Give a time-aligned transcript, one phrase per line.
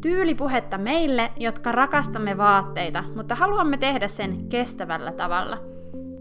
[0.00, 5.58] Tyylipuhetta meille, jotka rakastamme vaatteita, mutta haluamme tehdä sen kestävällä tavalla.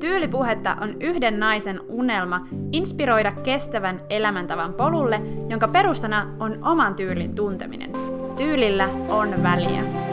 [0.00, 7.90] Tyylipuhetta on yhden naisen unelma inspiroida kestävän elämäntavan polulle, jonka perustana on oman tyylin tunteminen.
[8.36, 10.11] Tyylillä on väliä.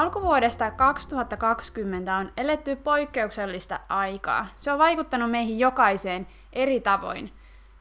[0.00, 4.46] Alkuvuodesta 2020 on eletty poikkeuksellista aikaa.
[4.56, 7.32] Se on vaikuttanut meihin jokaiseen eri tavoin.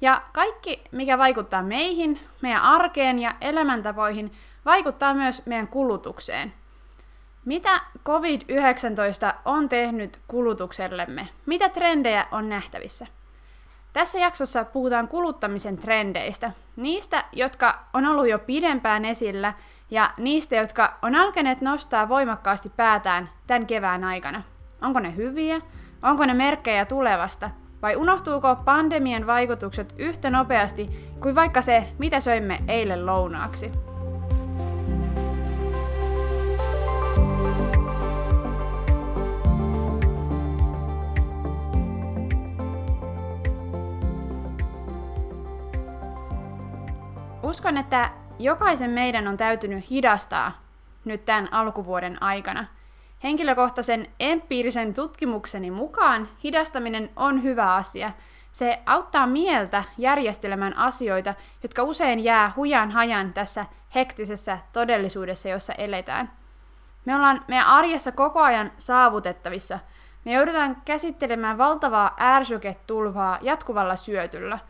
[0.01, 4.31] Ja kaikki, mikä vaikuttaa meihin, meidän arkeen ja elämäntapoihin,
[4.65, 6.53] vaikuttaa myös meidän kulutukseen.
[7.45, 11.27] Mitä COVID-19 on tehnyt kulutuksellemme?
[11.45, 13.07] Mitä trendejä on nähtävissä?
[13.93, 19.53] Tässä jaksossa puhutaan kuluttamisen trendeistä, niistä, jotka on ollut jo pidempään esillä
[19.91, 24.43] ja niistä, jotka on alkaneet nostaa voimakkaasti päätään tämän kevään aikana.
[24.81, 25.61] Onko ne hyviä?
[26.01, 27.49] Onko ne merkkejä tulevasta?
[27.81, 30.89] Vai unohtuuko pandemian vaikutukset yhtä nopeasti
[31.21, 33.71] kuin vaikka se, mitä söimme eilen lounaaksi?
[47.43, 50.51] Uskon, että jokaisen meidän on täytynyt hidastaa
[51.05, 52.65] nyt tämän alkuvuoden aikana.
[53.23, 58.11] Henkilökohtaisen empiirisen tutkimukseni mukaan hidastaminen on hyvä asia.
[58.51, 66.31] Se auttaa mieltä järjestelemään asioita, jotka usein jää hujan hajan tässä hektisessä todellisuudessa, jossa eletään.
[67.05, 69.79] Me ollaan meidän arjessa koko ajan saavutettavissa.
[70.25, 74.59] Me joudutaan käsittelemään valtavaa ärsyketulvaa jatkuvalla syötyllä–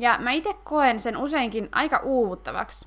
[0.00, 2.86] ja mä itse koen sen useinkin aika uuvuttavaksi.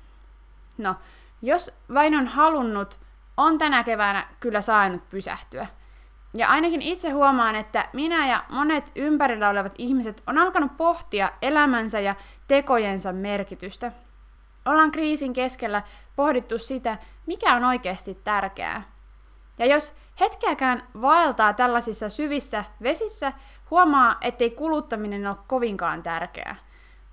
[0.78, 0.94] No,
[1.42, 2.98] jos vain on halunnut,
[3.36, 5.66] on tänä keväänä kyllä saanut pysähtyä.
[6.36, 12.00] Ja ainakin itse huomaan, että minä ja monet ympärillä olevat ihmiset on alkanut pohtia elämänsä
[12.00, 12.14] ja
[12.48, 13.92] tekojensa merkitystä.
[14.66, 15.82] Ollaan kriisin keskellä
[16.16, 18.82] pohdittu sitä, mikä on oikeasti tärkeää.
[19.58, 23.32] Ja jos hetkeäkään vaeltaa tällaisissa syvissä vesissä,
[23.70, 26.56] huomaa, ettei kuluttaminen ole kovinkaan tärkeää.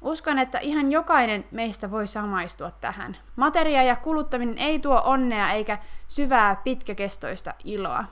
[0.02, 3.18] Uskon, että ihan jokainen meistä voi samaistua tähän.
[3.36, 8.06] Materia ja kuluttaminen ei tuo onnea eikä syvää pitkäkestoista iloa.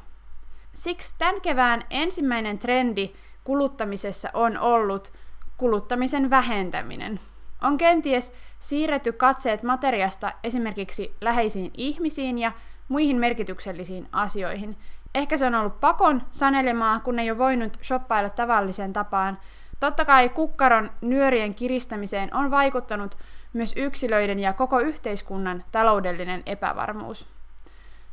[0.73, 3.13] Siksi tämän kevään ensimmäinen trendi
[3.43, 5.11] kuluttamisessa on ollut
[5.57, 7.19] kuluttamisen vähentäminen.
[7.61, 12.51] On kenties siirretty katseet materiasta esimerkiksi läheisiin ihmisiin ja
[12.87, 14.77] muihin merkityksellisiin asioihin.
[15.15, 19.37] Ehkä se on ollut pakon sanelemaa, kun ei ole voinut shoppailla tavalliseen tapaan,
[19.79, 23.17] Totta kai kukkaron nyörien kiristämiseen on vaikuttanut
[23.53, 27.27] myös yksilöiden ja koko yhteiskunnan taloudellinen epävarmuus.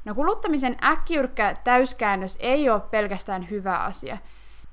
[0.05, 4.19] No kuluttamisen äkkiyrkkä täyskäännös ei ole pelkästään hyvä asia.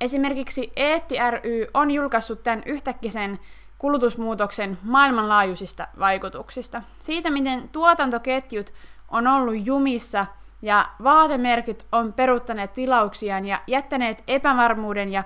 [0.01, 3.39] Esimerkiksi Eetti ry on julkaissut tämän yhtäkkisen
[3.77, 6.81] kulutusmuutoksen maailmanlaajuisista vaikutuksista.
[6.99, 8.73] Siitä, miten tuotantoketjut
[9.09, 10.25] on ollut jumissa
[10.61, 15.23] ja vaatemerkit on peruuttaneet tilauksiaan ja jättäneet epävarmuuden ja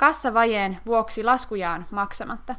[0.00, 2.54] kassavajeen vuoksi laskujaan maksamatta.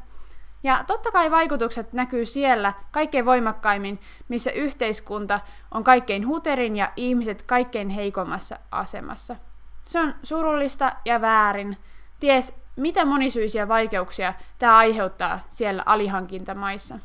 [0.62, 7.42] Ja totta kai vaikutukset näkyy siellä kaikkein voimakkaimmin, missä yhteiskunta on kaikkein huterin ja ihmiset
[7.42, 9.36] kaikkein heikommassa asemassa.
[9.86, 11.76] Se on surullista ja väärin.
[12.20, 16.98] Ties mitä monisyisiä vaikeuksia tämä aiheuttaa siellä alihankintamaissa.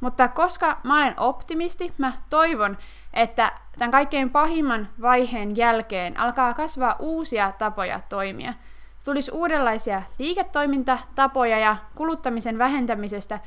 [0.00, 2.78] Mutta koska mä olen optimisti, mä toivon,
[3.14, 8.54] että tämän kaikkein pahimman vaiheen jälkeen alkaa kasvaa uusia tapoja toimia–
[9.04, 13.40] tulisi uudenlaisia liiketoimintatapoja ja kuluttamisen vähentämisestä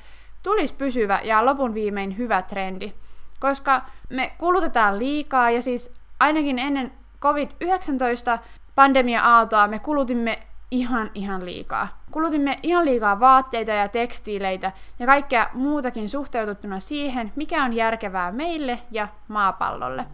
[0.44, 2.94] tulisi pysyvä ja lopun viimein hyvä trendi.
[3.40, 6.92] Koska me kulutetaan liikaa ja siis ainakin ennen
[7.22, 8.40] COVID-19
[8.76, 10.40] pandemia-aaltoa me kulutimme
[10.72, 11.88] ihan ihan liikaa.
[12.12, 18.80] Kulutimme ihan liikaa vaatteita ja tekstiileitä ja kaikkea muutakin suhteutettuna siihen, mikä on järkevää meille
[18.92, 20.06] ja maapallolle.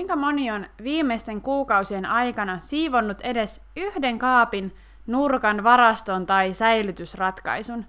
[0.00, 4.76] Kuinka moni on viimeisten kuukausien aikana siivonnut edes yhden kaapin,
[5.06, 7.86] nurkan, varaston tai säilytysratkaisun?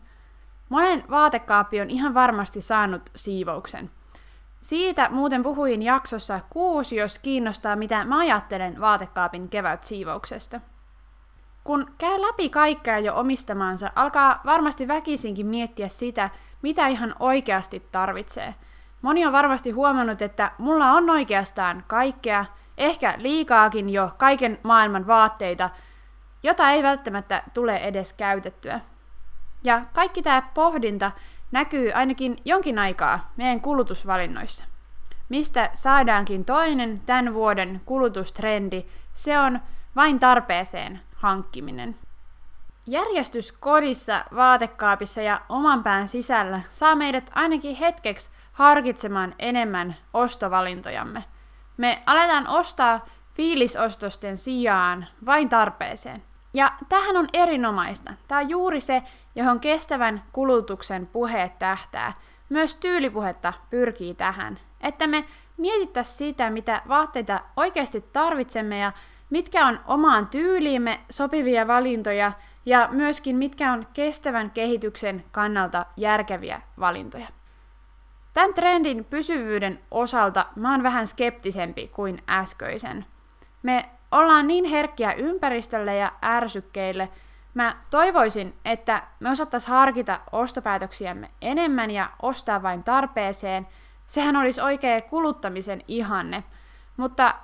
[0.69, 3.89] Monen vaatekaappi on ihan varmasti saanut siivouksen.
[4.61, 10.61] Siitä muuten puhuin jaksossa kuusi, jos kiinnostaa, mitä mä ajattelen vaatekaapin kevätsiivouksesta.
[11.63, 16.29] Kun käy läpi kaikkea jo omistamansa, alkaa varmasti väkisinkin miettiä sitä,
[16.61, 18.55] mitä ihan oikeasti tarvitsee–
[19.01, 22.45] Moni on varmasti huomannut, että mulla on oikeastaan kaikkea,
[22.77, 25.69] ehkä liikaakin jo kaiken maailman vaatteita,
[26.43, 28.79] jota ei välttämättä tule edes käytettyä.
[29.63, 31.11] Ja kaikki tämä pohdinta
[31.51, 34.65] näkyy ainakin jonkin aikaa meidän kulutusvalinnoissa.
[35.29, 39.59] Mistä saadaankin toinen tämän vuoden kulutustrendi, se on
[39.95, 41.95] vain tarpeeseen hankkiminen.
[42.87, 51.23] Järjestys kodissa, vaatekaapissa ja oman pään sisällä saa meidät ainakin hetkeksi harkitsemaan enemmän ostovalintojamme.
[51.77, 56.23] Me aletaan ostaa fiilisostosten sijaan vain tarpeeseen.
[56.53, 58.13] Ja tähän on erinomaista.
[58.27, 59.03] Tämä on juuri se,
[59.35, 62.13] johon kestävän kulutuksen puheet tähtää.
[62.49, 64.59] Myös tyylipuhetta pyrkii tähän.
[64.81, 65.25] Että me
[65.57, 68.91] mietittäisiin sitä, mitä vaatteita oikeasti tarvitsemme ja
[69.29, 72.31] mitkä on omaan tyyliimme sopivia valintoja
[72.65, 77.27] ja myöskin mitkä on kestävän kehityksen kannalta järkeviä valintoja.
[78.33, 83.05] Tämän trendin pysyvyyden osalta mä oon vähän skeptisempi kuin äskeisen.
[83.63, 87.09] Me ollaan niin herkkiä ympäristölle ja ärsykkeille,
[87.53, 93.67] mä toivoisin, että me osattaisiin harkita ostopäätöksiämme enemmän ja ostaa vain tarpeeseen.
[94.07, 96.43] Sehän olisi oikea kuluttamisen ihanne.
[96.97, 97.35] Mutta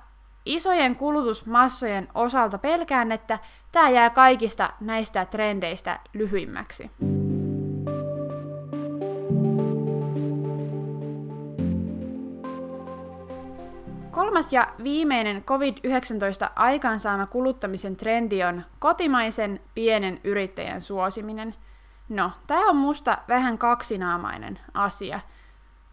[0.44, 3.38] isojen kulutusmassojen osalta pelkään, että
[3.72, 6.90] tämä jää kaikista näistä trendeistä lyhyimmäksi.
[14.18, 21.54] Kolmas ja viimeinen COVID-19 aikaansaama kuluttamisen trendi on kotimaisen pienen yrittäjän suosiminen.
[22.08, 25.20] No, tämä on musta vähän kaksinaamainen asia.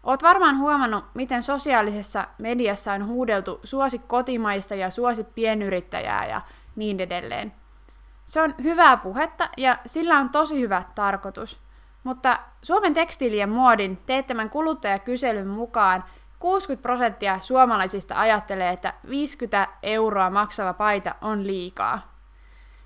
[0.02, 6.40] Oot varmaan huomannut, miten sosiaalisessa mediassa on huudeltu suosi kotimaista ja suosi pienyrittäjää ja
[6.76, 7.52] niin edelleen.
[8.24, 11.60] Se on hyvää puhetta ja sillä on tosi hyvä tarkoitus.
[12.04, 16.04] Mutta Suomen tekstiilien muodin teettämän kuluttajakyselyn mukaan
[16.38, 22.16] 60 prosenttia suomalaisista ajattelee, että 50 euroa maksava paita on liikaa.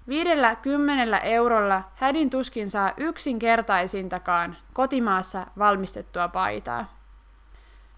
[0.08, 6.86] Viidellä kymmenellä eurolla hädin tuskin saa yksinkertaisintakaan kotimaassa valmistettua paitaa.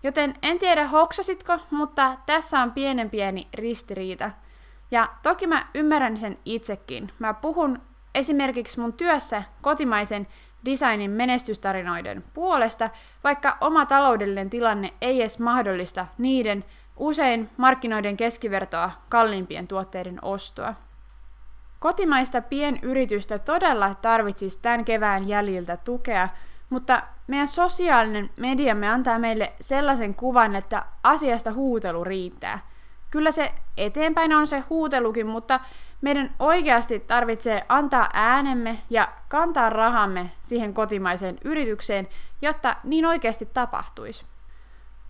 [0.02, 4.30] Joten en tiedä hoksasitko, mutta tässä on pienen pieni ristiriita.
[4.90, 7.12] Ja toki mä ymmärrän sen itsekin.
[7.18, 7.82] Mä puhun
[8.14, 10.26] esimerkiksi mun työssä kotimaisen
[10.64, 12.90] designin menestystarinoiden puolesta,
[13.24, 16.64] vaikka oma taloudellinen tilanne ei edes mahdollista niiden
[16.96, 20.74] usein markkinoiden keskivertoa kalliimpien tuotteiden ostoa.
[21.78, 26.28] Kotimaista pienyritystä todella tarvitsisi tämän kevään jäljiltä tukea,
[26.70, 32.71] mutta meidän sosiaalinen mediamme antaa meille sellaisen kuvan, että asiasta huutelu riittää.
[33.12, 35.60] Kyllä se eteenpäin on se huutelukin, mutta
[36.00, 42.08] meidän oikeasti tarvitsee antaa äänemme ja kantaa rahamme siihen kotimaiseen yritykseen,
[42.42, 44.24] jotta niin oikeasti tapahtuisi.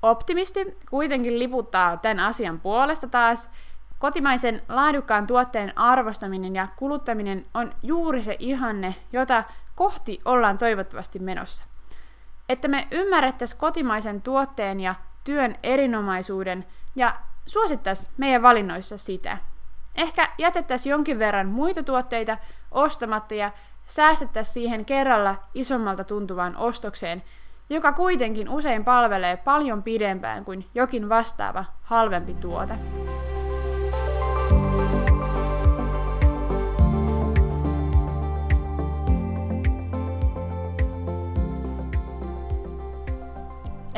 [0.03, 3.51] Optimisti kuitenkin liputtaa tämän asian puolesta taas.
[3.99, 9.45] Kotimaisen laadukkaan tuotteen arvostaminen ja kuluttaminen on juuri se ihanne, jota
[9.75, 11.65] kohti ollaan toivottavasti menossa.
[12.49, 14.95] Että me ymmärrettäisiin kotimaisen tuotteen ja
[15.25, 16.65] työn erinomaisuuden
[16.97, 17.15] ja
[17.47, 19.39] suosittaisiin meidän valinnoissa sitä.
[19.97, 22.39] Ehkä jätettäisiin jonkin verran muita tuotteita
[22.71, 23.51] ostamatta ja
[23.87, 27.23] säästettäisiin siihen kerralla isommalta tuntuvaan ostokseen,
[27.71, 32.75] joka kuitenkin usein palvelee paljon pidempään kuin jokin vastaava halvempi tuote.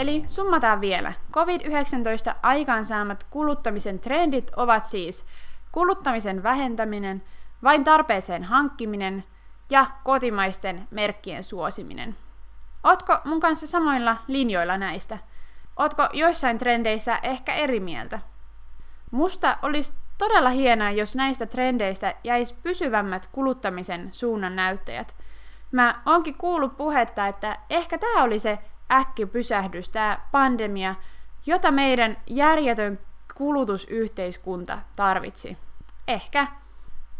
[0.04, 1.12] Eli summataan vielä.
[1.32, 5.26] COVID-19 aikaansaamat kuluttamisen trendit ovat siis
[5.72, 7.22] kuluttamisen vähentäminen,
[7.62, 9.24] vain tarpeeseen hankkiminen
[9.70, 12.16] ja kotimaisten merkkien suosiminen.
[12.82, 15.18] Otko mun kanssa samoilla linjoilla näistä?
[15.76, 18.20] Otko joissain trendeissä ehkä eri mieltä?
[19.10, 25.16] Musta olisi todella hienoa, jos näistä trendeistä jäisi pysyvämmät kuluttamisen suunnan näyttäjät.
[25.72, 28.58] Mä oonkin kuullut puhetta, että ehkä tämä oli se
[28.92, 30.94] äkkipysähdys, tämä pandemia,
[31.46, 32.98] jota meidän järjetön
[33.34, 35.58] kulutusyhteiskunta tarvitsi.
[36.08, 36.46] Ehkä.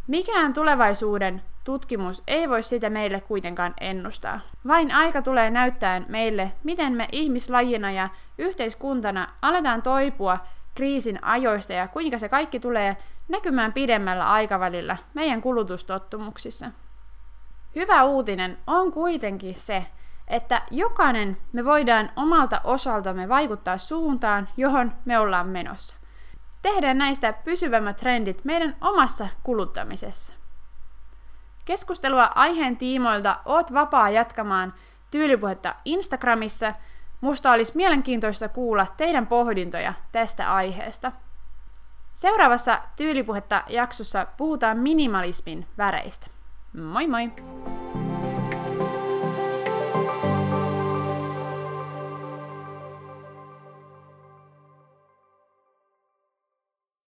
[0.07, 4.41] Mikään tulevaisuuden tutkimus ei voi sitä meille kuitenkaan ennustaa.
[4.67, 10.39] Vain aika tulee näyttää meille, miten me ihmislajina ja yhteiskuntana aletaan toipua
[10.75, 12.97] kriisin ajoista ja kuinka se kaikki tulee
[13.29, 16.71] näkymään pidemmällä aikavälillä meidän kulutustottumuksissa.
[17.75, 19.87] Hyvä uutinen on kuitenkin se,
[20.29, 25.97] että jokainen me voidaan omalta osaltamme vaikuttaa suuntaan, johon me ollaan menossa.
[26.63, 30.35] Tehdään näistä pysyvämmät trendit meidän omassa kuluttamisessa.
[31.65, 34.75] Keskustelua aiheen tiimoilta oot vapaa jatkamaan
[35.11, 36.73] tyylipuhetta Instagramissa.
[37.21, 41.13] Musta olisi mielenkiintoista kuulla teidän pohdintoja tästä aiheesta.
[42.15, 46.27] Seuraavassa tyylipuhetta jaksossa puhutaan minimalismin väreistä.
[46.73, 47.33] Moi moi!